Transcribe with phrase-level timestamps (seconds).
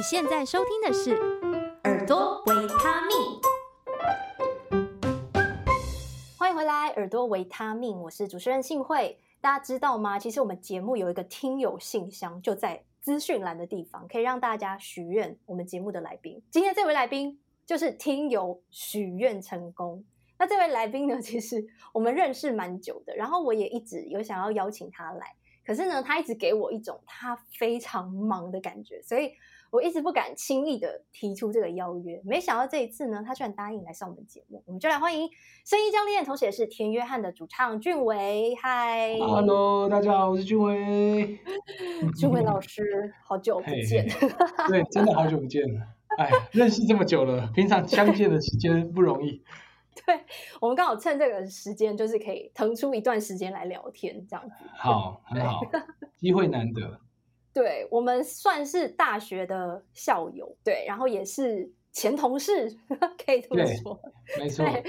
[0.00, 1.10] 你现在收听的是
[1.84, 3.14] 《耳朵维他命》，
[6.38, 9.18] 欢迎回来，《耳朵维他命》，我是主持人幸慧。
[9.42, 10.18] 大家知道吗？
[10.18, 15.38] 其实我们节目有一个听友信箱，就在资讯栏的地方，可以让大家许愿。
[15.44, 20.02] 我们节目的来宾，今天这位来宾就是听友许愿成功。
[20.38, 25.26] 那这位来宾呢， 其实我们认识蛮久的，然后我也一直有想要邀请他来。
[25.62, 29.34] 可是呢，他一直给我一种他非常忙的感觉，所以
[29.72, 32.20] 我一直不敢轻易的提出这个邀约。
[32.24, 35.28] 没想到这一次呢，他居然答应来上我们节目，我们就来欢迎
[35.64, 38.54] 声音教练，同时也是田约翰的主唱俊伟。
[38.60, 41.38] 嗨，Hello，大家好，我是俊伟。
[42.18, 44.08] 俊伟老师，好久不见。
[44.68, 45.80] 对，真的好久不见了。
[46.18, 49.40] 哎，认识这么久了，平常相见的时间不容易。
[50.04, 50.18] 对，
[50.60, 54.54] 我们刚好趁这个时间，就是可以腾出一段时间来聊天，这样子。
[54.76, 55.60] 好，很好，
[56.16, 57.00] 机会难得。
[57.52, 62.70] 对，我们算是大学的校友，对，然后也是前同事，
[63.24, 64.00] 可以这么说。
[64.38, 64.84] 没错对。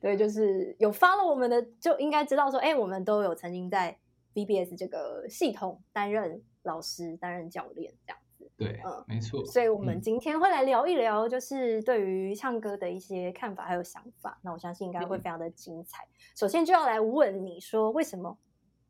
[0.00, 3.98] 对，就是有 follow 我们的，就应该知道说，哎，我们都有曾经在
[4.34, 8.50] VBS 这个系统担任老师、担任教练这样子。
[8.56, 9.44] 对，嗯，没错。
[9.44, 14.38] 所以，我们今天会来聊一聊，就是对于唱歌的一些看法还有想法。
[14.42, 16.04] 那我相信应该会非常的精彩。
[16.04, 18.38] 嗯、首先就要来问你说，为什么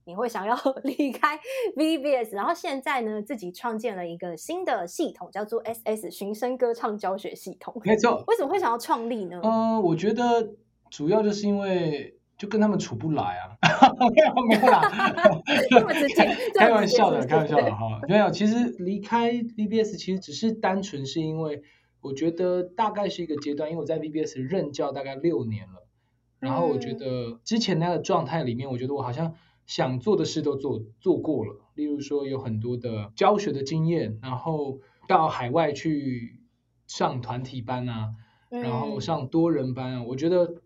[0.07, 1.39] 你会想要 离开
[1.77, 7.79] VBS，然后现在呢，自己创建了一个新的系统，叫做 SS 寻声歌唱教学系统。
[7.85, 8.25] 没错。
[8.29, 9.41] 为什么会想要创立呢？
[9.43, 10.55] 嗯、呃，我觉得
[10.91, 12.15] 主要就是因为。
[12.39, 13.57] 就跟他们处不来啊，
[14.15, 14.83] 没有没有啦，
[16.59, 18.31] 开玩笑的，开玩笑的哈，没有。
[18.31, 21.63] 其实离开 VBS 其实只是单纯是因为
[22.03, 25.87] 我觉得大概是一个阶段，因为我在 VBS 任教大概六年了，
[26.39, 29.33] 然后我觉得之前那个状态里面，我觉得我好像
[29.67, 36.41] 想做的事都做做过了，例如说有很多的教学的经验，然后到海外去
[36.87, 38.15] 上团体班啊，
[38.49, 40.63] 然后上多人班啊，我觉得。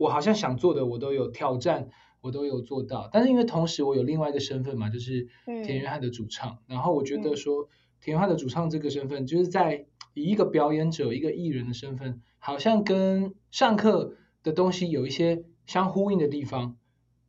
[0.00, 1.90] 我好像想做的我都有挑战，
[2.22, 3.10] 我都有做到。
[3.12, 6.52] 但是因为同时我有另外一个身份嘛，就是田约翰的主唱。
[6.52, 7.68] 嗯、然后我觉得说
[8.00, 9.84] 田约翰的主唱这个身份，就是在
[10.14, 16.78] 以一个表演者、一个艺人的身份，好像跟上课的东西有一些相呼应的地方。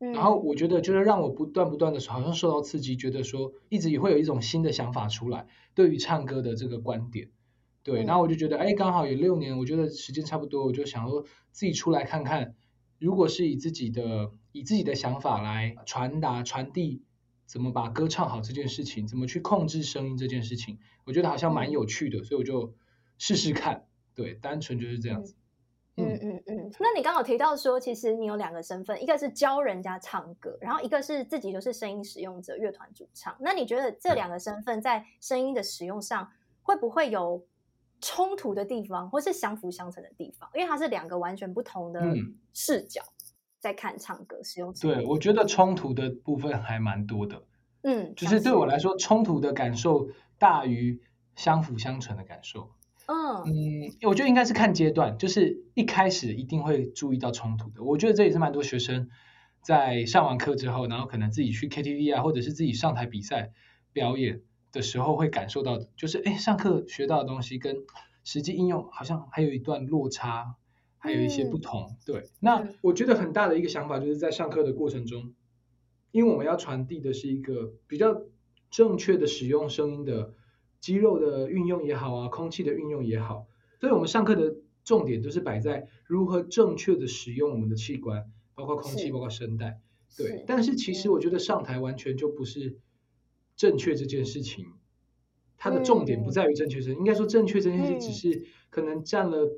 [0.04, 5.46] 嗯、然后我觉得就是让我不断不断的好像受到刺激，觉得说一直也会有一种新的想法出来，
[5.76, 7.30] 对于唱歌的这个观点。
[7.84, 12.56] 对，然后我就觉得哎，刚好有六年，我觉得时间差不多，我就想说自己出来看看。
[13.00, 17.04] 如果是以自己的以自己的想法来传达传递，
[17.46, 22.74] 怎么把歌唱好这件事情，怎么去控制声音这件事情，我觉得好像蛮有趣的，嗯、所以我就
[23.18, 23.86] 试试看。
[24.14, 25.34] 对，单纯就是这样子。
[25.34, 25.41] 嗯
[25.98, 26.72] 嗯嗯，嗯。
[26.80, 33.36] 那你刚好提到说，其实你有两个身份，一个是教人家唱歌，然后一个是自己就是声音使用者、乐团主唱。
[33.40, 36.32] 那你觉得这两个身份在声音的使用上
[36.62, 37.46] 会不会有
[38.00, 42.02] 冲突的地方，或是相辅相成的地方，因为它是两个完全不同的
[42.54, 43.02] 视角
[43.60, 44.74] 在看唱歌使用。
[44.74, 47.44] 对，我觉得冲突的部分还蛮多的。
[47.84, 50.08] 嗯，就是对我来说，冲突的感受
[50.38, 51.02] 大于
[51.36, 52.72] 相辅相成的感受。
[53.08, 57.84] 嗯嗯，我觉得应该是看阶段，就是一开始一定会注意到冲突的。
[57.84, 59.10] 我觉得这也是蛮多学生
[59.62, 63.52] 在上完课之后，然后可能自己去 KTV 啊，或者是自己上台比赛
[63.94, 64.42] 表演。
[64.74, 67.76] 的时候会感受到的，就是哎，上课学到的东西跟
[68.24, 70.56] 实际应用好像还有一段落差，
[70.98, 71.90] 还有一些不同。
[71.90, 75.34] 嗯、对，那我觉得很大的一个想法就是在上课的过程中，
[76.12, 78.22] 因为我们要传递的是一个比较
[78.70, 80.36] 正确的使用声音的
[80.82, 83.48] 肌肉的运用也好啊，空气的运用也好，
[83.80, 89.80] 所以我们上课的重点都是摆在如何正确的使用我们的器官，包括空气，包括声带。
[90.18, 92.78] 对，但是其实我觉得上台完全就不是。
[93.58, 94.66] 正确这件事情，
[95.56, 99.52] 它的重点不在于正确性，嗯、应该说正确这件事情只是可能占了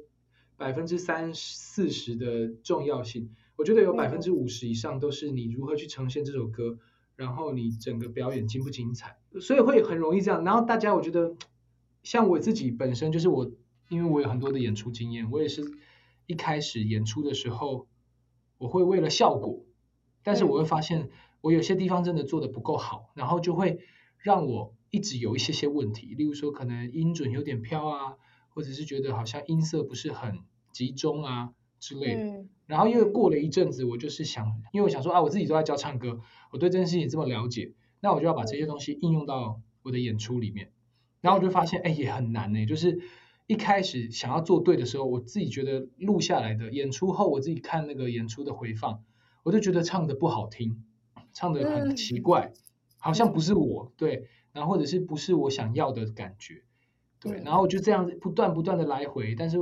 [0.57, 3.29] 百分之三四十的重要性。
[3.55, 6.79] 我觉得有百分之五十以上都是你如何去呈现这首歌，
[7.15, 10.43] 然后你整个表演精不精彩，所以会很容易这样。
[10.43, 11.35] 然后大家，我觉得
[12.03, 13.51] 像我自己本身就是我，
[13.89, 15.63] 因为我有很多的演出经验，我也是
[16.25, 17.87] 一开始演出的时候，
[18.57, 19.65] 我会为了效果，
[20.23, 21.09] 但是我会发现。
[21.43, 23.79] 我有些地方真的做的不够好，然后就会
[24.17, 28.15] 让我一直有一些些问题，例如说可能音准有点飘啊，
[28.47, 30.39] 或者是觉得好像音色不是很
[30.71, 32.45] 集中啊之类的。
[32.65, 36.19] 然后又过了一阵子，我就是想，因为我想说啊，我自己都在教唱歌，
[36.51, 40.71] 我对这件事情这么了解，那我就要把这些东西应用到我的演出里面。
[41.21, 42.65] 然后我就发现，哎，也很难呢。
[42.65, 42.99] 就是
[43.47, 49.03] 一开始想要做对的时候，我自己觉得录下来的演出后，我自己看那个演出的回放，
[49.43, 50.83] 我就觉得唱的不好听。
[51.35, 52.53] 唱的很奇怪，嗯、
[52.99, 56.61] 好像不是我对，然后或者是不是我想要的感觉，
[57.19, 59.57] 对，然后我就这样子不断不断的来回，但是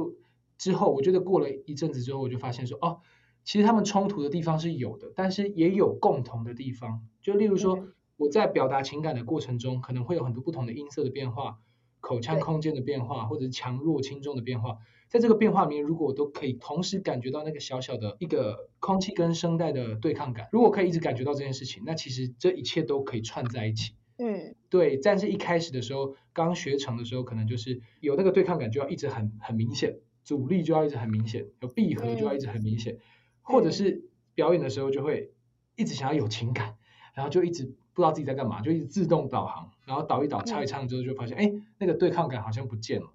[0.62, 3.00] 之后我觉得过了一阵子之后，我就发现说，哦，
[3.44, 7.02] 其实他们冲突的地方是有的，但是也有共同的地方。
[7.20, 11.58] 就例如说，我在表达情感的过程中，可能会有很多不同的音色的变化，
[12.00, 14.78] 口腔空间的变化，或者是强弱轻重的变化。
[15.10, 23.96] 在这个变化里面，如果我都可以同时感觉到那个小小的一个空气跟声带的对抗感，如果可以一直感觉到这件事情，那其实这一切都可以串在一起。
[24.20, 33.00] 嗯，对，但是一开始的时候，刚学成的时候，可能就是有那个对抗感，就要一直很很明显，阻力就要一直很明显，有闭合就要一直很明显，嗯、
[33.42, 35.34] 或者是表演的时候就会
[35.76, 36.76] 一直想要有情感，
[37.14, 43.12] 然后就一直不知道自己在干嘛，就一直自动导航，然后导一导，唱一唱之后就发现，哎、嗯，那个对抗感好像不见了。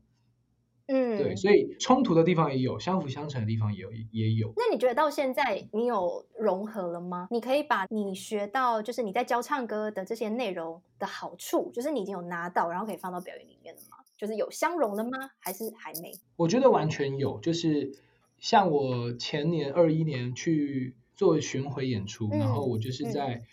[0.88, 4.52] 嗯，对，所以冲突的地方也有，相辅相成的地方也有，也有。
[4.56, 7.26] 那你觉得到现在你有融合了吗？
[7.32, 13.96] 你可以把你学到，就是你在教唱歌的这些内容的好处，就是你已经有拿到，然后可以放到表演里面了吗？
[14.16, 15.10] 就是有相融的吗？
[15.38, 16.12] 还是还没？
[16.36, 17.92] 我觉得完全有，就是
[18.38, 23.46] 像我前年二一年去做巡回演出，嗯、然后我就是在、嗯、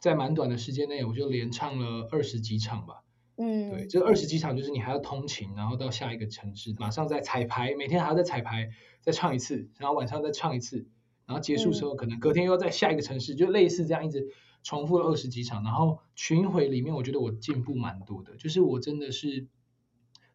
[0.00, 3.02] 在蛮短的时间内，我就连唱了二十几场吧。
[3.36, 8.70] 嗯，对，这二十几场就是你还要通勤，然后到下一个城市，马上再彩排，每天还要再彩排，
[9.00, 10.86] 再唱一次，然后晚上再唱一次，
[11.26, 14.28] 然后结束时候可能隔天又要在下一个城市，就类似这样一直
[14.62, 15.64] 重复了二十几场。
[15.64, 19.48] 然后巡回里面，我觉得我进步蛮多的，就是我真的是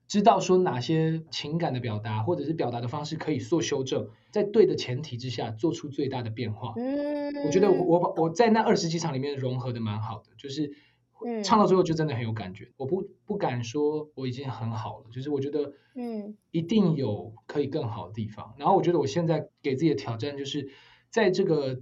[0.10, 6.74] 知道说哪些情感的表达或者是表达的方式可以做修正，在对的前提之下做出最大的变化。
[6.76, 10.74] 嗯，我觉得我我我在那二十几场里面融合的蛮好的，就是。
[11.44, 18.56] 唱到最后就真的很有感觉，嗯、我不不敢说我已经很好了，就是我觉得，嗯，一定有可以更好的地方。
[18.58, 20.70] 然后我觉得我现在给自己的挑战就是，
[21.10, 21.82] 在这个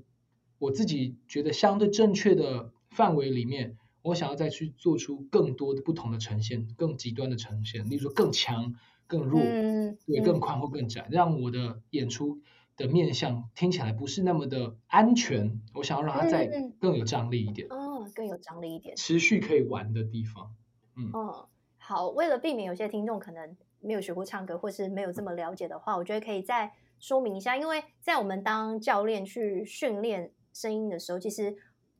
[0.58, 3.78] 我自己觉得相对正确的范围里面，
[4.08, 8.76] 我想要再去做出更多的不同的呈现，更极端的呈现，例如说更强、
[9.06, 12.40] 更弱，嗯、对，更宽或更窄，嗯、让我的演出
[12.76, 15.62] 的面向听起来不是那么的安全。
[15.74, 17.68] 我想要让它再更有张力一点。
[17.70, 20.56] 嗯更有张力一点，持续可以玩的地方。
[20.96, 21.46] 嗯，嗯，
[21.78, 27.58] 好，为了避免有些听众可能没有学过唱歌，或是没有这么了解的话，我觉得可以再说明一下。
[27.58, 31.58] 因为在我们当教练去训练声音的时候，其实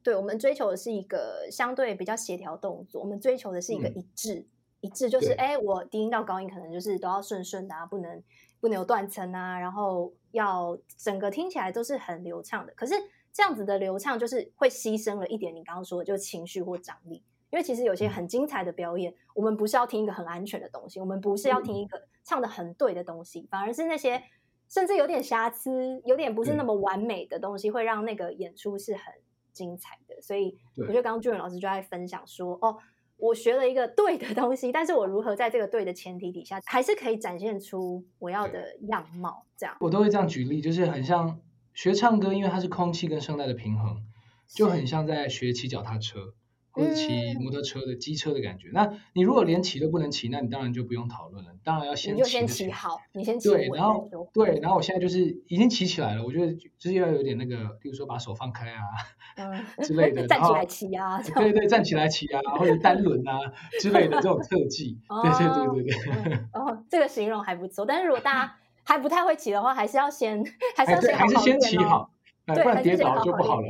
[0.08, 4.46] 对我们追求的是一个相对比较协调动作，我们追求的是一个一致，嗯、
[4.80, 8.24] 一致就是哎，我低音到高音可能就是都要顺顺的啊，不能
[8.62, 12.72] 不能有断层啊，然后要整个听起来都是很流畅的。
[12.74, 12.94] 可是
[13.34, 24.24] 这样子的流畅就是会牺牲了一点，你刚刚说的就是情绪或张力，因为其实有些很精彩的表演，我们不是要听一个很安全的东西，我们不是要听一个唱的很对的东西，反而是那些
[24.70, 29.14] 甚至有点瑕疵、有点不是那么完美的东西，会让那个演出是很
[29.58, 30.22] 精彩的。
[30.22, 32.78] 所以我觉得刚刚俊文老师就在分享说，哦，
[33.18, 39.46] 我学了一个对的东西，但是我如何在这个对的前提底下，还是可以展现出我要的样貌？
[39.58, 41.40] 这样我都会这样举例，就是很像。
[41.74, 44.02] 学唱歌，因为它是空气跟声带的平衡，
[44.48, 46.34] 就很像在学骑脚踏车
[46.78, 48.70] 或者骑摩托车的机车的感觉。
[48.72, 51.52] 那你如果连骑都不能骑，那你当然就不用讨论了。
[51.64, 53.50] 当然要先骑，你就先骑好，你先骑。
[53.50, 56.24] 对，然后对，然后我现在就是已经骑起来了。
[56.24, 58.82] 我觉得就是要有点那个，比如说把手放开啊，
[59.38, 63.40] 嗯 之类的， 站起来骑啊， 对对，站起来骑啊，或者单轮啊
[63.80, 64.98] 之类的这种特技。
[65.24, 66.38] 对对对对对。
[66.54, 67.86] 哦，这个形容还不错。
[67.86, 68.56] 但是如果大家。
[68.90, 70.42] 还不太会骑的话，还是要先，
[70.74, 71.12] 还是。
[71.12, 72.10] 还是先骑好，
[72.46, 73.68] 对，不然跌倒就不好了。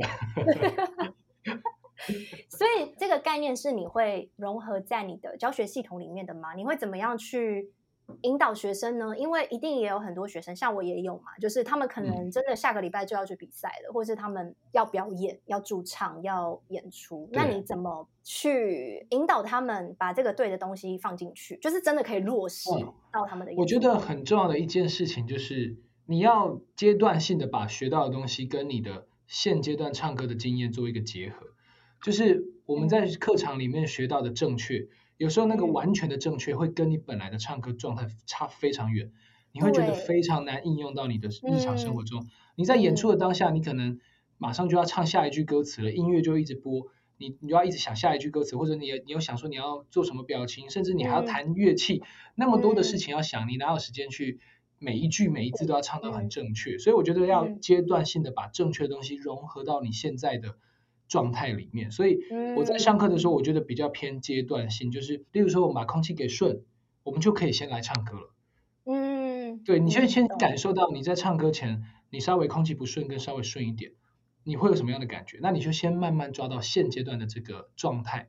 [2.48, 6.54] 所以这个概念是你会融合在你的教学系统里面的吗？
[6.54, 7.72] 你会怎么样去
[8.22, 9.16] 引导学生呢？
[9.18, 17.28] 因为一定也有很多学生，像我也有嘛，就是他们可能真的下个礼拜就要去比赛了，嗯、或是他们要表演、要驻唱、要演出。
[17.32, 22.70] 那你怎么去引导他们把这个对的东西放进去，就是真的可以落实
[23.12, 23.52] 到他们的？
[23.58, 31.46] 我觉得很重要的一件事情就是你要阶段性的把学到的东西跟你的现阶段唱歌的经验做一个结合，
[32.02, 34.78] 就是我们在课堂里面学到的正确。
[34.78, 34.88] 嗯
[35.18, 39.10] 有时候那个完全的正确会跟你本来的唱歌状态差非常远，
[39.50, 42.22] 你会觉得非常难应用到你的日常生活中。
[42.22, 43.98] 嗯、你在演出的当下，你可能
[44.36, 46.86] 马上就要唱下一句歌词了，音乐就一直播，
[47.16, 54.38] 你你就要一直想下一句歌词，或者你你有想说你要做什么表情，甚至你还要弹乐器，嗯、那么多的事情要想，你哪有时间去
[54.78, 56.76] 每一句每一字都要唱得很正确？
[56.76, 60.54] 嗯、所以我觉得要阶段性的把正确的东西融合到你现在的。
[61.08, 62.20] 状态里面，所以
[62.56, 66.62] 我在上课的时候，我觉得比较偏阶段性，嗯、就是例如说，我们把空气给顺，
[67.02, 68.34] 我们就可以先来唱歌了。
[68.84, 73.92] 嗯，对，你先先感受到你在唱歌前，你稍微空气不顺跟稍微顺一点，
[74.44, 75.38] 你会有什么样的感觉？
[75.42, 78.28] 那你就先慢慢抓到现阶段的这个状态，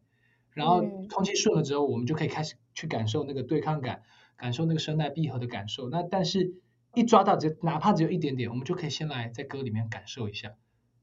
[0.53, 4.03] 然后空气顺了之后，我们就可以开始去感受那个对抗感，
[4.38, 5.89] 感受那个声带闭合的感受。
[5.89, 6.53] 那但是，
[6.95, 10.55] 一抓到只哪怕只有一点点，我们就可以先来在歌里面感受一下，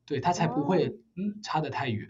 [0.07, 2.09] 对，它才不会、哦、嗯差得太远。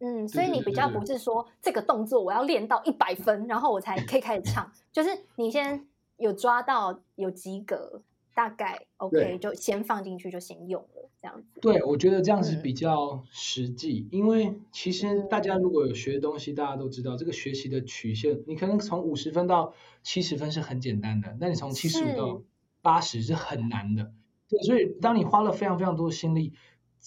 [0.00, 5.86] 嗯，所以你比较不是说这个动作我要练到一百分，然后我才可以开始唱， 就是你先
[6.16, 8.02] 有抓到有及格，
[8.34, 11.60] 大概 OK 就先放进去就先用了这样子。
[11.60, 19.72] 对，我觉得这样子比较实际，嗯、因为其实大家如果有学东西，大家都知道这个学习的曲线，你可能从五十分到
[20.02, 22.42] 七十分是很简单的，那你从七十五到
[22.82, 24.12] 八十是很难的。
[24.50, 26.52] 对，所以当你花了非常非常多的心力。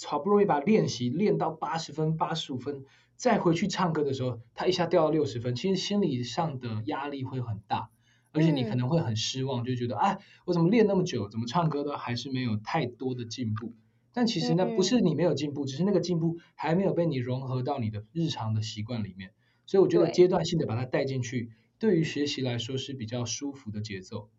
[0.05, 2.85] 好不容易把练习练到八十分、八十五分，
[3.15, 7.89] 再回去唱歌的时候，他一下掉到六十分，其实心理上的压力会很大，
[8.31, 13.73] 而且你可能会很失望，就觉得哎，我怎么练那么久，怎么唱歌都还是没有太多的进步。
[14.13, 19.31] 但其实呢，不是你没有进步，只是那个进步还没有被你融合到你的日常的习惯里面。
[19.65, 24.29] 所以我觉得阶段性的把它带进去，对于学习来说是比较舒服的节奏。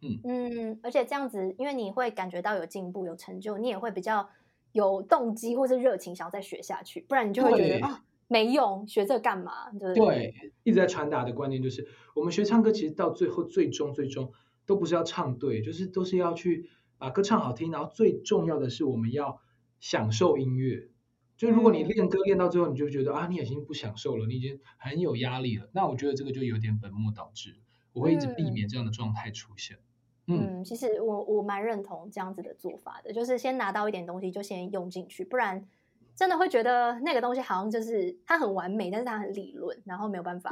[0.00, 4.28] 嗯嗯，而且这样子，因为你会感觉到有进步、有成就，你也会比较。
[4.72, 9.70] 有动机或是热情想要再学下去，不然你就会觉得啊没用，学这干嘛？
[9.78, 14.32] 对，对，一直在传达的观念就是，我们学唱歌其实到最后最终最终
[14.64, 19.40] 都不是要唱对，就是都是要去把歌唱好听，然后最重要的是我们要
[19.80, 20.88] 享受音乐。
[21.36, 27.56] 就如果你练歌练到最后，你就觉得啊你已经不享受了，你已经很有压力了，那我觉得这个就有点本末倒置，
[27.92, 29.76] 我会一直避免这样的状态出现。
[29.76, 29.91] 嗯
[30.26, 35.66] 嗯，其实我我蛮认同这样子的做法的，就是先拿到一点东西就先用进去，不然
[36.14, 40.50] 真的会觉得那个东西好像就是它很完美，但是它很理论，然后没有办法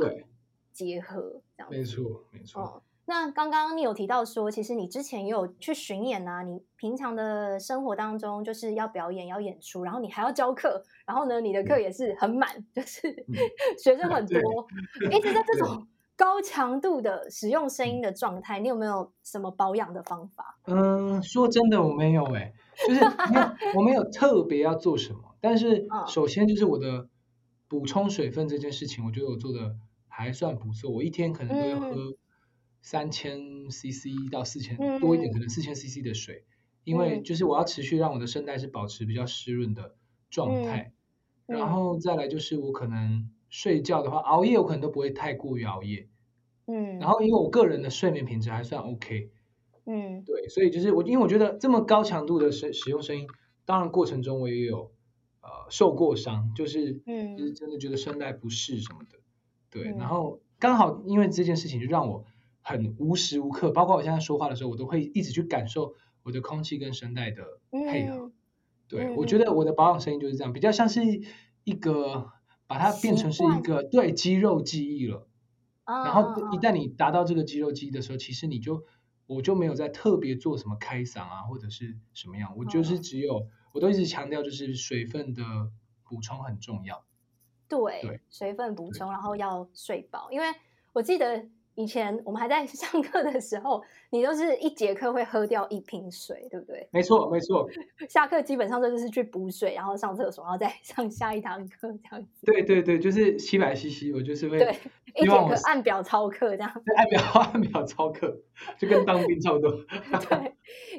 [0.72, 1.78] 结合这样子。
[1.78, 2.62] 没错，没错。
[2.62, 13.24] 哦，那刚刚你有提到说，其实你之前也有去巡演啊，你平常的生活当中就是要表演、要演出，然后你还要教课，然后呢，你的课也是很满，嗯、就 是
[13.78, 14.66] 学生很多，
[15.12, 15.86] 一直在这种。
[16.20, 20.58] 高强度的使用声音的状态，你有没有什么保养的方法？
[20.66, 22.54] 嗯，说真的，我没有哎、欸，
[22.86, 25.34] 就是没有 我没有特别要做什么。
[25.40, 27.08] 但是首先就是我的
[27.68, 29.76] 补充水分这件事情，我觉得我做的
[30.08, 30.90] 还算不错。
[30.90, 31.96] 我一天可能都要喝
[32.82, 36.44] 三千 CC 到四千多一点，可能四千 CC 的水，
[36.84, 39.94] 因为就是我要持续让我的声带是保持比较湿润的
[40.28, 40.92] 状态。
[41.46, 46.08] 然后再来就是我可能睡觉的话，熬夜我可能都不会太过于熬夜。
[46.72, 49.30] 嗯，然后因为我个人的睡眠品质还算 OK，
[49.86, 53.26] 嗯，对，所以就是我，因为我觉得这么高强度的使使用声音，
[53.64, 54.92] 当然过程中我也有
[55.40, 59.18] 呃受过伤，就是嗯，就是真的觉得声带不适什么的，
[59.70, 62.24] 对，嗯、然后刚好因为这件事情就让我
[62.60, 68.32] 很无时无刻，包括我现在说话的时候，我都会一直去感受我的空气跟声带的配合，嗯、
[68.86, 71.00] 对、嗯、我觉得我的保养声音就是这样，比较像是
[71.64, 72.30] 一个
[72.66, 75.26] 把它变成是一个对肌肉记忆了。
[76.04, 78.84] 然后一旦你达到这个肌肉记忆的时候，其实你就
[79.26, 85.42] 我就没有再特别做什么开嗓啊，或者是什么样，我就是只有我都一直强调，就是水分的
[86.04, 87.04] 补充很重要。
[87.68, 90.46] 对，对水分补充，然后要睡饱，因为
[90.92, 91.48] 我记得。
[91.74, 96.86] 以前我们还在 上课的时候，你都是一节课会喝掉一瓶水，对不对？
[96.90, 97.68] 没错，没错。
[98.08, 102.46] 下课基本上就是去补水，然后上厕所，然后再 上下一堂课这样子。
[102.46, 104.76] 对对对，就是七百 CC，我就是会对
[105.14, 106.82] 一节课按表操课这样。
[106.96, 107.22] 按表
[107.52, 108.36] 按表操课，
[108.78, 109.70] 就跟当兵差不多。
[109.70, 110.54] 对，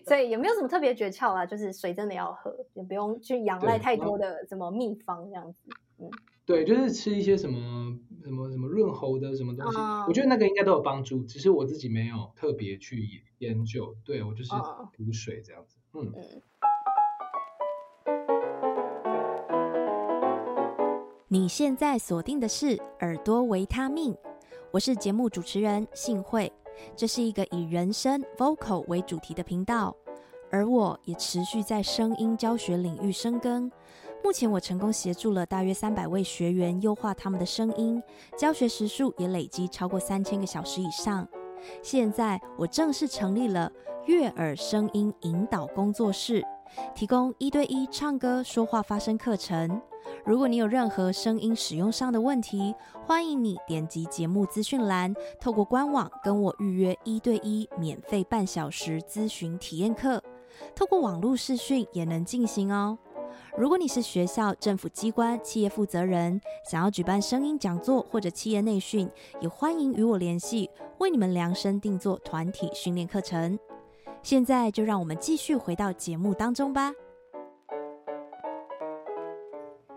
[0.07, 5.59] 所以也没有什么特别诀窍啊，就是水真的要喝，也不用去仰赖太多的什么秘方这样子。
[5.99, 6.09] 嗯。
[6.45, 13.95] 对，就是吃一些什么什么什么润喉的什么东西，哦、我觉得那个应该都有帮助，只是我自己没有特别去研究。
[14.03, 14.51] 对，我就是
[14.97, 15.77] 补水这样子。
[15.91, 16.41] 哦、嗯。
[21.27, 24.13] 你现在锁定的是耳朵维他命，
[24.71, 26.51] 我是节目主持人幸慧，
[26.95, 29.95] 这是一个以人声 vocal 为主题的频道，
[30.49, 33.71] 而我也持续在声音教学领域深耕。
[34.23, 38.01] 目前我成功协助了大约三百位学员优化他们的声音，
[38.37, 41.27] 教学时数也累积超过三千个小时以上。
[41.81, 43.71] 现在我正式成立了
[44.05, 46.43] 悦耳声音引导工作室，
[46.95, 49.81] 提供一对一唱歌、说话、发声课程。
[50.23, 52.73] 如果你有任何声音使用上的问题，
[53.05, 60.23] 欢迎你点击节目资讯栏，透过官网跟我预约一对一免费半小时咨询体验课，
[60.75, 62.97] 透过网络视讯也能进行哦。
[63.57, 69.09] 如果你是学校、政府机关、企业负责人，想要举办声音讲座或者企业内训，
[69.41, 73.59] 也欢迎与我联系，为你们量身定做团体训练课程。
[74.23, 76.93] 现在就让我们继续回到节目当中吧。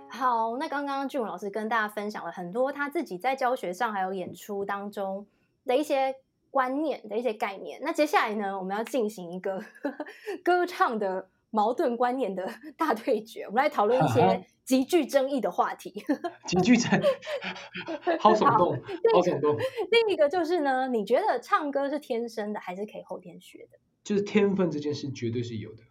[0.08, 5.24] 好，那刚刚俊文老师跟大家分享了很多他自己在教学上还有演出当中
[5.64, 6.14] 的一些
[6.50, 7.78] 观念的一些概念。
[7.82, 10.06] 那接下来呢，我们要进行一个呵 呵
[10.42, 16.04] 歌唱的矛盾观念的 大对决，我们来讨论一些 极具争议的话题。
[16.48, 17.04] 极具争议，
[18.18, 18.76] 好耸动，
[19.12, 19.56] 好耸动。
[19.92, 23.78] 另一个就是呢，你觉得唱歌是天生的，还是可以后天学的？
[24.02, 25.84] 就是天分这件事绝对是有的。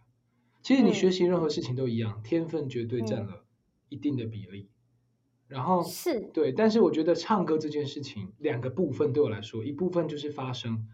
[0.60, 3.46] 其实你学习任何事情都一样，嗯、天分绝对占了
[3.88, 4.68] 一定的比例。
[4.68, 4.76] 嗯、
[5.48, 10.86] 然后是对，但是我觉得唱歌这件事情两个部分对我来说，一部分就是发声，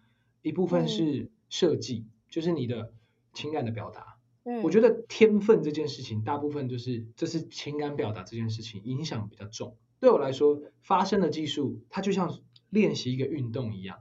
[0.43, 2.93] 一部分是设计，嗯、就是你的
[3.33, 4.20] 情感的表达。
[4.51, 9.77] 嗯，我觉得天分这件事情，大部分就是这是情感表达这件事情影响比较重。
[10.01, 12.41] 对我来说，发声的技术它就像
[12.71, 13.99] 练习一个运动一样，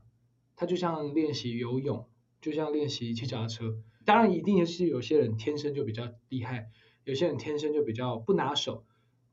[0.56, 2.08] 它就像练习游泳。
[2.42, 3.76] 就像练习骑脚踏车，
[4.06, 6.70] 当然一定是有些人天生就比较厉害，
[7.04, 8.86] 有些人天生就比较不拿手，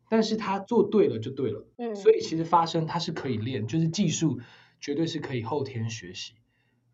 [0.08, 1.68] 但是他做对了就对了。
[1.76, 4.40] 嗯，所以其实发声它是可以练，就是技术
[4.80, 6.32] 绝对是可以后天学习。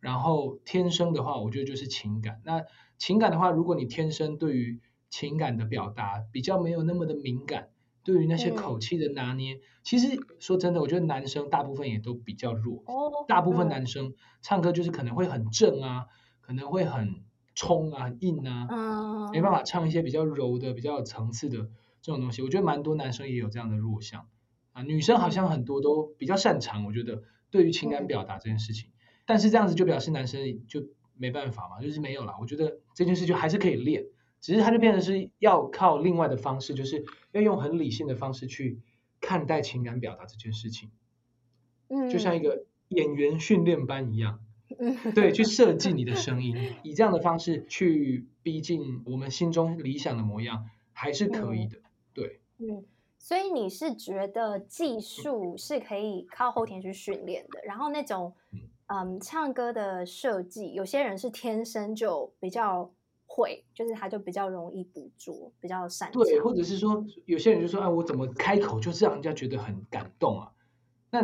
[0.02, 2.42] 然后天生的话，我觉得就是情感。
[2.44, 2.64] 那
[2.98, 7.68] 情感的话，如果你天生对于情感的表达比较没有那么的敏感，
[8.02, 12.82] 对于那些口气的拿捏，嗯、其实说真的，我觉得男生大部分也都比较弱。
[12.86, 16.06] 哦，大部分男生唱歌就是可能会很正啊，
[16.40, 17.22] 可能会很
[17.54, 21.68] 冲啊、很硬啊，嗯、没办法唱一些比较柔的、比较有层次的
[22.00, 22.42] 这种东西。
[22.42, 24.26] 我觉得蛮多男生也有这样的弱项
[24.72, 26.84] 啊，女生好像很多都比较擅长。
[26.86, 28.91] 我觉得对于情感表达这件事情，嗯、
[29.26, 30.84] 但是这样子就表示男生就
[31.16, 32.36] 没办法嘛，就是没有啦。
[32.40, 34.06] 我觉得这件事就还是可以练。
[34.40, 38.80] 只是它就变成是要靠另外的方式，就是要用很理性的方式去
[39.20, 40.90] 看待情感表达这件事情，
[41.86, 44.40] 嗯，就像一个演员训练班一样，
[44.80, 52.84] 嗯，对，去设计你的 声音，以这样的方式去逼近我们心中理想的模样，还是可以的，嗯、对，嗯，
[53.20, 58.34] 所以你是觉得技术是可以靠后天去训练的，然后那种
[58.92, 62.92] 嗯，嗯，唱歌的设计，有些人是天生就比较。
[63.34, 66.22] 会，就是他就比较容易捕捉，比较擅长。
[66.22, 70.52] 对，或者是说，有些人就说啊，我怎么开口就是让人家觉得很感动啊？
[71.08, 71.22] 那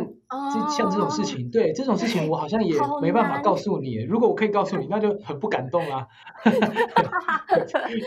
[0.75, 4.01] 像这种事情，对这种事情，我好像 也没办法告诉你。
[4.01, 6.07] 如果我可以告诉你，那就很不感动啦、
[6.43, 6.43] 啊，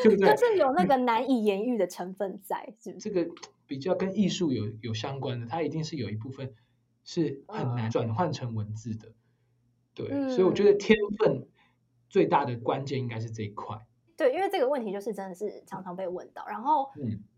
[0.02, 0.34] 对不对？
[0.34, 3.08] 就是有那个难以言喻的成分在，是不是？
[3.08, 3.30] 这个
[3.68, 6.52] 比较跟艺术有有相关的，它一定是有一部分
[7.04, 9.12] 是很难转换成文字的。
[9.94, 11.46] 对，嗯、所以我觉得天分
[12.08, 13.76] 最大的关键应该是这一块。
[14.16, 16.90] 对，因为这个问题就是真的是常常被问到，然后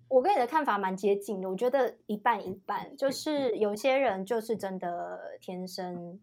[0.08, 6.20] 我跟你的看法蛮接近的，我觉得一半一半，就是有些人就是真的天生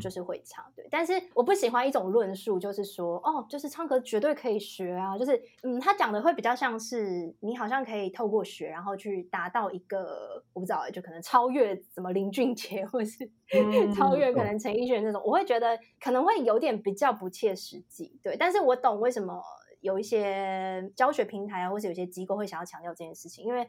[0.00, 13.30] 就是会唱，对，但是我不喜欢一种论述，就是说哦，就是唱歌绝对可以学啊，就是嗯，他讲的会比较像是你好像可以透过学，然后去达到一个我不知道，就可能超越什么林俊杰，或是
[13.94, 19.40] 超越可能陈奕迅那种，我会觉得可能会有点比较不切实际，对，但是我懂为什么。
[19.82, 23.66] 有一些教学平台啊，或者有些机构会想要强调这件事情，因为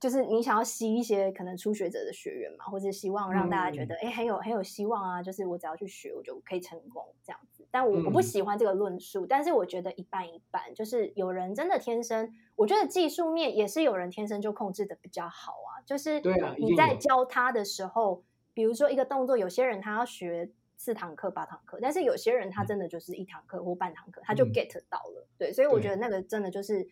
[0.00, 7.66] 就是你想要吸一些可能初学者的学员嘛，或者希望让大家觉得哎、嗯、很有很有希望啊，就是我只要去学，我就可以成功这样子。
[7.70, 16.20] 但我我不喜欢这个论述，嗯、但是我觉得一半一半，就是有人真的天生，我觉得技术面也是有人天生就控制的比较好啊，就是
[16.58, 18.22] 你在教他的时候，
[18.54, 20.50] 比如说一个动作，有些人他要学。
[20.80, 25.26] 四堂课、八堂课，但是有些人他真的就是一堂课或半堂课，他就 get 到了。
[25.28, 26.88] 嗯、对，所以我觉得那个真的就是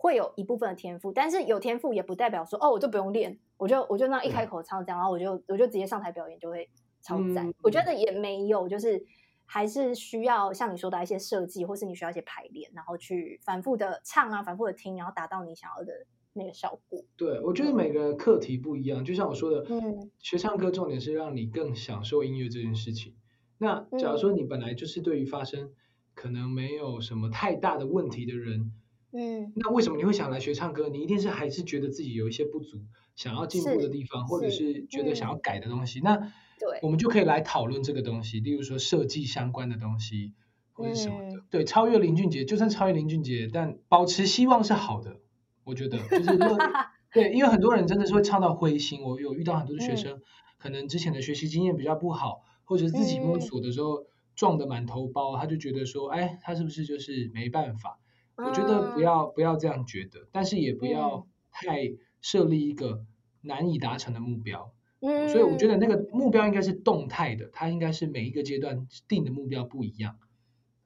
[0.00, 6.66] 会有一部分的天赋，但是有天赋也不代表说哦，我就不用练，我就我就那一开口唱这样，嗯、然后我就我就直接上台表演就会
[7.02, 7.46] 超赞。
[7.46, 9.04] 嗯、我觉得也没有，就是
[9.44, 15.92] 还是需要像你说的一些设计，或是你需要一些排练，然后去反复的唱啊，反复的听，然后达到你想要的
[16.32, 17.04] 那个效果。
[17.18, 23.14] 对，我觉得每个课题不一样，就像我说的，嗯，学唱歌重点是让你更享受音乐这件事情。
[23.58, 25.70] 那假如说你本来就是对于发声
[26.14, 28.72] 可能没有什么太大的问题的人，
[29.12, 30.88] 嗯，那为什么你会想来学唱歌？
[30.88, 32.78] 你一定是还是觉得自己有一些不足，
[33.16, 36.00] 想要进步的地方，或者是觉得想要改的东西。
[36.00, 40.34] 那对，我们就可以来讨论这个东西，例如说设计相关的东西
[40.72, 41.42] 或者什么的。
[41.50, 45.16] 对，超越林俊杰，就算超越林俊杰，但保持希望是好的，
[45.64, 46.38] 我觉得就是
[47.12, 49.02] 对，因为很多人真的是会唱到灰心。
[49.02, 50.20] 我有遇到很多的学生，
[50.58, 52.42] 可能之前的学习经验比较不好。
[52.62, 57.98] 或者自己摸索的时候撞得满头包，他就觉得说，哎，他是不是就是没办法？
[58.36, 63.04] 我觉得不要不要这样觉得，但是也不要太设立一个
[63.42, 64.72] 难以达成的目标。
[65.00, 70.18] 嗯，所以我觉得那个目标应该是动态的，它应该是每一个阶段定的目标不一样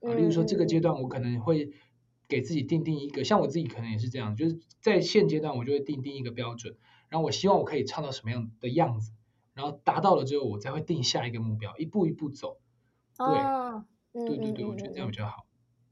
[0.01, 0.15] 啊。
[0.15, 1.73] 例如说这个阶段我可能会
[2.29, 6.77] 给自己定定一个，像我自己可能也是这样，就是在现阶段我就会定定一个标准，
[7.09, 9.13] 然后我希望我可以唱到什么样的样子，
[9.53, 12.59] 然后达到了之后，我才会定下一个目标，一步一步走。
[13.17, 15.44] 对，哦嗯、对对对，我觉得这样比较好。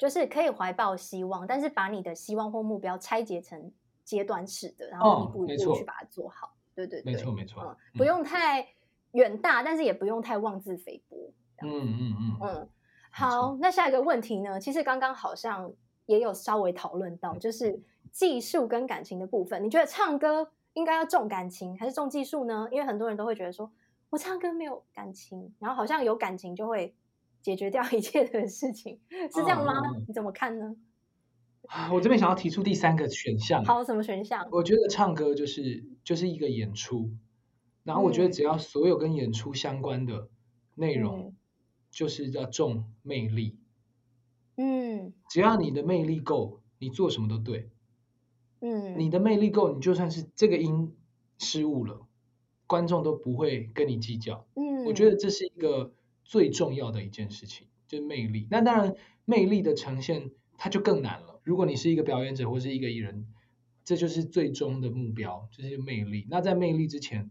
[0.03, 3.71] 就是可以怀抱希望，但是把你的希望或目标拆解成
[4.03, 6.49] 阶段式的，然后一步一步去把它做好。
[6.49, 7.63] 哦、对对对，没错没错，
[7.95, 8.67] 嗯、不用太
[9.13, 11.17] 远大，但是也不用太妄自菲薄。
[11.63, 12.39] 嗯嗯嗯嗯。
[12.41, 12.69] 嗯，
[13.13, 14.59] 好，那下一个问题呢？
[14.59, 15.73] 其实刚刚好像
[16.07, 19.63] 也有稍微讨论到，就是技术跟感情的部分。
[19.63, 22.67] 你觉得唱歌应该要重感情还是重技术呢？
[22.73, 23.71] 因为很多人都会觉得说，
[24.11, 26.93] 我唱歌没有感情，然后好像有感情就会。
[27.43, 29.73] 解决掉一切的事情是这样吗？
[29.97, 30.77] 嗯、你怎么看呢？
[31.93, 33.65] 我这边想要提出第三个选项。
[33.65, 34.47] 好，什么选项？
[34.51, 37.11] 我觉得唱歌就是就是一个演出，
[37.85, 40.29] 然后我觉得只要所有跟演出相关的
[40.75, 41.37] 内容，嗯、
[41.91, 43.59] 就是要重魅力。
[44.57, 47.71] 嗯，只要你的魅力够，你做什么都对。
[48.61, 50.95] 嗯，你的魅力够，你就算是这个音
[51.39, 52.07] 失误了，
[52.67, 54.47] 观众都不会跟你计较。
[54.55, 55.93] 嗯，我觉得这是一个。
[56.33, 58.49] 最重要的一件事情就是魅力。
[58.51, 58.95] 那当然，
[59.27, 61.43] 魅力的呈现它就更难了。
[61.45, 63.27] 如果你是一个表演者或是一个艺人，
[63.85, 66.27] 这就是最终的目标，就是魅力。
[66.31, 67.31] 那在魅力之前，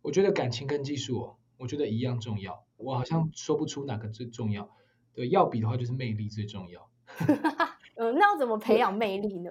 [0.00, 2.64] 我觉得感情跟技术哦，我觉得一样重要。
[2.78, 4.70] 我好像说不出哪个最重要。
[5.12, 6.88] 对，要比的话就是魅力最重要。
[7.96, 9.50] 嗯，那要怎么培养魅力呢？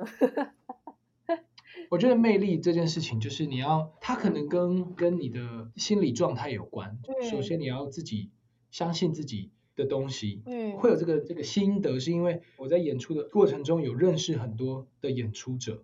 [1.91, 6.97] 我觉得魅力这件事情，就是你要，它可能跟跟你的心理状态有关。
[7.29, 8.31] 首先，你要自己。
[8.73, 15.83] 相信自己的东西，嗯，会有这个这个心得，是因为我在演出的过程中有认识很多的演出者，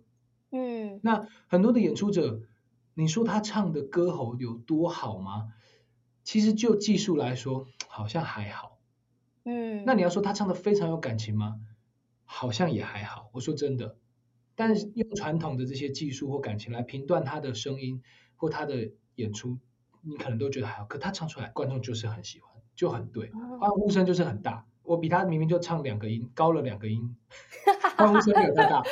[0.50, 2.42] 嗯，那很多的演出者，
[2.94, 5.52] 你说他唱的歌喉有多好吗？
[6.24, 8.76] 其实就技术来说，好像还好，
[9.44, 11.60] 嗯，那你要说他唱的非常有感情吗？
[12.24, 13.30] 好像也还好。
[13.32, 13.96] 我说真的，
[14.56, 18.02] 但是用传统的这些技术或感情来评断他的声音
[18.34, 19.58] 或他的演出，
[20.02, 22.49] 你可能都觉得还好，可他唱出来，观众就是很喜欢。
[22.80, 24.64] 就很对，欢呼声就是很大。
[24.84, 27.14] 我比他明明就唱两个音，高了两个音，
[27.98, 28.82] 欢呼声没有太大。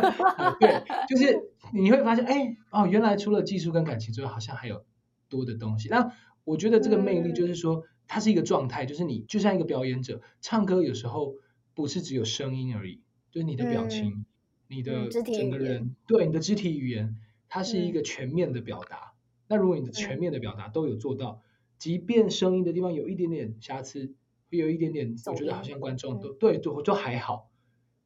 [0.58, 4.86] 对，就是你会发现，哎，哦，原来除了技术跟感情之外，好像还有
[5.28, 5.90] 多的东西。
[5.90, 6.10] 那
[6.44, 11.34] 我觉得这个魅力就是说，它是一个状态，就是你就像一个表演者，唱歌有时候
[11.74, 14.24] 不是只有声音而已，就是你的表情、
[14.68, 17.18] 你的整个人，对你的肢体语言，
[17.50, 19.12] 它是一个全面的表达。
[19.48, 21.42] 那如果你的全面的表达都有做到。
[21.78, 24.14] 即便声音的地方有一点点瑕疵，
[24.50, 27.50] 会有一点点，我觉得好像观众都、嗯、对，就就还好。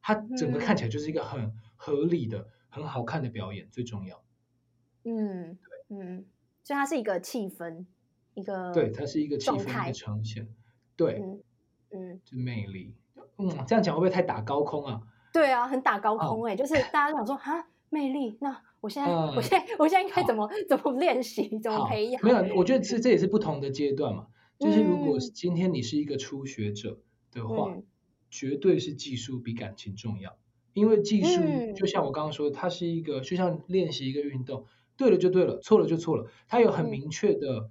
[0.01, 4.21] 它整个看起来就是一个很合理的、嗯、很好看的表演，最重要。
[5.03, 6.25] 嗯，对，嗯，
[6.63, 7.85] 所以它是一个气氛，
[8.33, 10.47] 一个对，它是一个气氛的呈现，
[10.95, 11.43] 对，嗯，
[11.91, 12.95] 嗯，是魅力。
[13.37, 15.01] 嗯，这样讲会不会太打高空啊？
[15.31, 18.37] 对啊，很打高空哎、就是大家都想说啊，魅力？
[18.41, 18.61] 那。
[18.81, 22.23] 我现在，嗯、我现在，我现在应该怎么怎么练习， 怎么培养？
[22.23, 24.27] 没有，我觉得这这也是不同的阶段嘛。
[24.59, 26.99] 就是如果今天你是一个初学者
[27.31, 27.83] 的话，嗯、
[28.29, 30.37] 绝对是技术比感情重要。
[30.73, 31.41] 因为技术
[31.75, 34.65] 就像我刚刚说的，它是一个就像练习一个运动，
[34.95, 37.69] 对了就对了，错了就错了，它有很明确的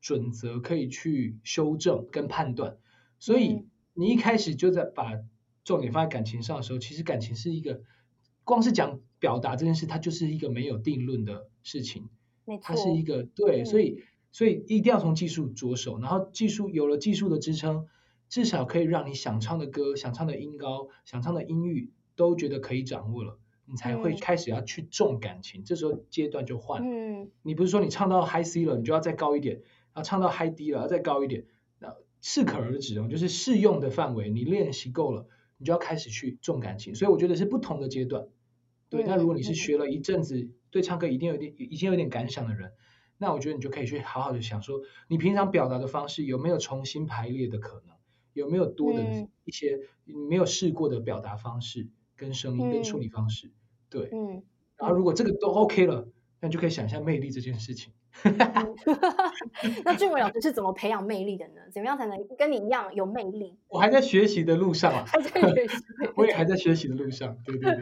[0.00, 2.76] 准则可以去修正跟判断。
[3.18, 5.12] 所以你一开始就在把
[5.62, 7.82] 重点放在感情上的时候，其实感情是一个
[8.50, 9.00] 光是讲。
[9.20, 12.08] 表达这件事，它就是一个没有定论的事情，
[12.62, 17.86] 它是一个对，所以所以一定要从技术着手，然后技术有了技术的支撑，
[18.30, 26.82] 至少可以让你想唱的歌、想唱的音高、想唱的音域都觉得可以掌握了，你才会开始要去重感情，这时候阶段就换。
[26.82, 29.56] 嗯，你不是说你唱到 high C 了，你就要再高一点，
[29.92, 31.44] 然后唱到 high D 了，要再高一点，
[31.78, 35.26] 那适可而止哦，就是适用的范围，你练习够了，
[35.58, 38.28] 你就要开始去重感情，所以我觉得是不同的阶段。
[38.90, 42.72] 对，那如果你是学了一阵子，对唱歌一定有点已经有点感想的人，
[43.16, 47.96] 那我觉得你就可以去好好的想说，你平常表达的方式有没有重新排列的可能，
[48.32, 53.52] 有没有多的一些你没有试过的表达方式跟声音跟处理方式，
[53.88, 54.42] 对，嗯，
[54.76, 56.08] 然后如果这个都 OK 了，
[56.40, 57.92] 那你就可以想一下魅力这件事情。
[59.84, 61.62] 那俊伟老师是怎么培养魅力的呢？
[61.72, 63.56] 怎么样才能跟你一样有魅力？
[63.68, 65.76] 我还在学习的路上啊，还在学习，
[66.16, 67.36] 我也还在学习的路上。
[67.44, 67.72] 对对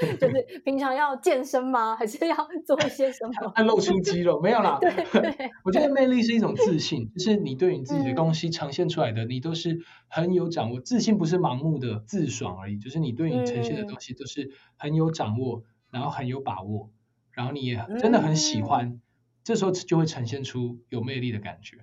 [0.00, 1.96] 对， 就是平常要健身吗？
[1.96, 3.52] 还是要做一些什么？
[3.56, 4.40] 要露出肌肉？
[4.40, 4.78] 没有啦。
[4.80, 10.80] 对，对我觉得魅力是一种自信，就是你对你自己的东西呈现出来的，嗯、你都是很有掌握。
[10.80, 16.90] 自信不是盲目的自爽而已，就是你对你呈现的东西都是很有掌握，然后很有把握，
[17.32, 18.86] 然后你也真的很喜欢。
[18.86, 19.00] 嗯
[19.46, 21.78] 这时候就会呈现出有魅力的感觉，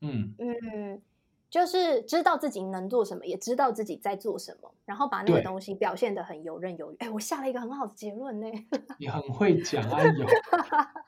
[0.00, 1.00] 嗯嗯，
[1.48, 6.96] 就是知道自己能做什么，也知道自己在做什么，然后把那个东西表现得很游刃有余。
[6.96, 8.48] 哎，我下了一个很好的结论呢。
[8.98, 10.26] 你很会讲啊，有。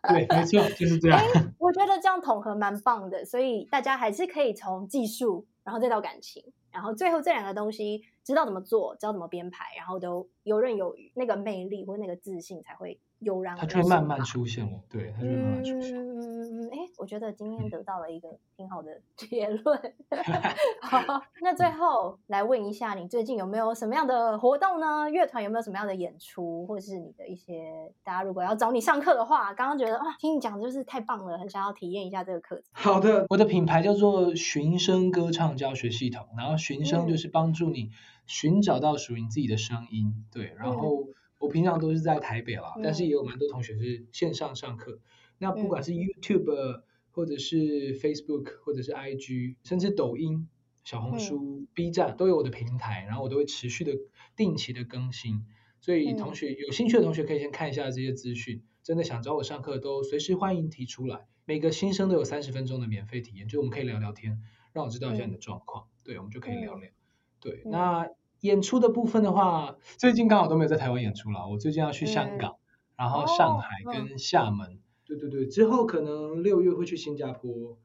[0.08, 1.20] 对，没错，就是这样。
[1.58, 13.00] 我觉得这样统合蛮棒的，所以大家还是可以从技术，然后再到感情，然后最后这两个东西知道怎么做，知道怎么编排，然后都游刃有余，那个魅力或那个自信才会。
[13.20, 15.96] 悠然，它就会慢慢出现了，对，它就会慢慢出现。
[15.96, 19.94] 嗯嗯嗯，哎，我觉得今天得到了一个挺好的 结论。
[20.83, 21.00] 好，
[21.42, 25.11] 那最后来问一下，你最近有没有什么样的活动呢？
[25.11, 32.64] 乐团有没有什么样的演出，或者是你的一些大家如果要找你上课的话，刚刚觉得哇，听你讲的就是太棒了，很想要体验一下这个课程。
[32.72, 37.90] 好的，我的品牌叫做寻声歌唱教学系统，然后寻声就是帮助你
[38.26, 41.02] 寻找到属于你自己的声音，对，然后。
[41.02, 44.92] 嗯我平常都是在台北啦，嗯、但是也有蛮多同学是线上上课。
[44.92, 45.01] 嗯、
[45.38, 50.48] 那不管是 YouTube 或者是 Facebook 或者是 IG，甚至抖音、
[50.85, 53.92] 小红书、嗯、B 站都有我的平台，然后我都会持续的
[54.37, 55.44] 定期的更新。
[55.81, 58.62] 所以同学、嗯、有兴趣的同学可以先看一下这些资讯。
[58.83, 61.27] 真的想找我上课都随时欢迎提出来。
[61.44, 65.85] 每个新生都有三十分钟的免费体验，就我们可以聊聊天，让我知道一下你的状况。
[65.85, 66.88] 嗯、对，我们就可以聊聊。
[66.88, 66.92] 嗯、
[67.38, 68.09] 对，那。
[68.40, 71.48] 演出的部分的话，最近刚好都没有在台湾演出了。
[71.48, 72.59] 我最近要去香港，嗯、
[72.96, 74.66] 然后上海跟厦门。
[74.66, 77.79] 哦、对对对，之后可能六月会去新加坡。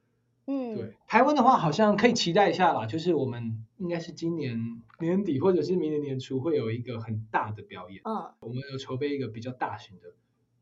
[0.46, 0.94] 嗯，对。
[1.08, 8.02] 台湾的话，好像可以期待一下啦，就是我们应该是今年年底或者是明年年初会有一个很大的表演。
[8.04, 10.10] 嗯，我们有筹备一个比较大型的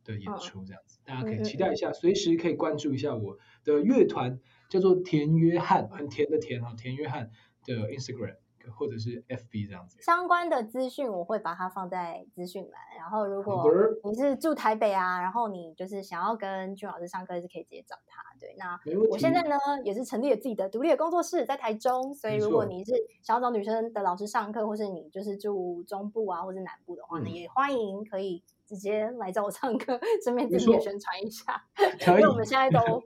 [0.04, 7.32] 的演出，这样子，嗯、大家可以期待一下，嗯、随时可以关注一下我的乐团，叫做田约翰，很甜的甜哈，田约翰
[7.65, 8.36] 的 Instagram。
[8.69, 12.82] 或者是 FB 这样子，相关的资讯我会把它放在资讯栏。
[12.97, 13.69] 然后如果
[14.04, 18.21] 你是住台北啊，然后你就是想要跟俊老师上课，是可以直接找他。
[18.39, 22.13] 对，那我现在呢也是成立了自己的独立的工作室，在台中。
[22.13, 31.63] 所以如果你是想要找女生的老师上课，或是你就是住中部啊，或是南部的话呢，嗯、也欢迎可以直接来找我上课， 顺便自己也宣传一下。
[32.08, 33.04] 因为我们现在都。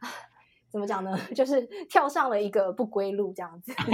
[0.72, 1.16] 怎么讲呢？
[1.36, 3.72] 就是跳上了一个不归路，这样子。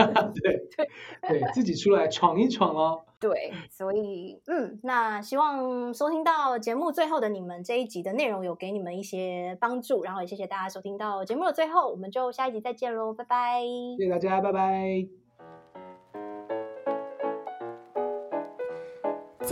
[0.43, 3.03] 对 对对，自己出来闯一闯哦。
[3.21, 13.61] 对，所以嗯，那希望收听到节目最后的你们，这一集的内容有给你们一些帮助，然后也谢谢大家收听到节目的最后，我们就下一集再见喽，拜拜。
[13.99, 15.28] 谢谢大家，拜拜。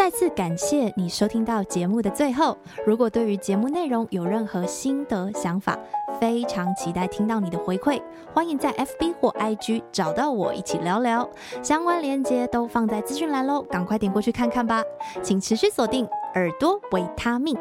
[0.06, 2.56] 再次感谢你收听到节目的最后。
[2.86, 5.76] 如果对于节目内容有任何心得想法，
[6.20, 8.00] 非常期待听到你的回馈。
[8.32, 11.28] 欢迎在 FB 或 IG 找到我一起聊聊，
[11.60, 14.80] 相关链接都放在资讯栏喽，赶快点过去看看吧。
[15.24, 17.56] 请持续锁定耳朵维他命。